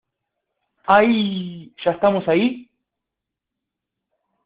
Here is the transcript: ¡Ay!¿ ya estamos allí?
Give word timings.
¡Ay!¿ 0.87 1.71
ya 1.85 1.91
estamos 1.91 2.27
allí? 2.27 2.67